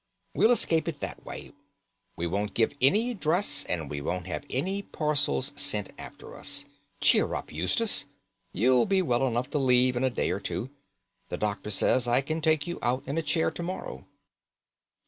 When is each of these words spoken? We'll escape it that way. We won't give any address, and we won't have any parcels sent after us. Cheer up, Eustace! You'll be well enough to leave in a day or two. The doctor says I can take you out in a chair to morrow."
We'll 0.33 0.49
escape 0.49 0.87
it 0.87 0.99
that 1.01 1.23
way. 1.27 1.51
We 2.15 2.25
won't 2.25 2.55
give 2.55 2.73
any 2.81 3.11
address, 3.11 3.63
and 3.65 3.87
we 3.87 4.01
won't 4.01 4.25
have 4.25 4.45
any 4.49 4.81
parcels 4.81 5.53
sent 5.55 5.91
after 5.95 6.35
us. 6.35 6.65
Cheer 7.01 7.35
up, 7.35 7.51
Eustace! 7.53 8.07
You'll 8.51 8.87
be 8.87 9.03
well 9.03 9.27
enough 9.27 9.51
to 9.51 9.59
leave 9.59 9.95
in 9.95 10.03
a 10.03 10.09
day 10.09 10.31
or 10.31 10.39
two. 10.39 10.71
The 11.29 11.37
doctor 11.37 11.69
says 11.69 12.07
I 12.07 12.21
can 12.21 12.41
take 12.41 12.65
you 12.65 12.79
out 12.81 13.03
in 13.07 13.19
a 13.19 13.21
chair 13.21 13.51
to 13.51 13.61
morrow." 13.61 14.07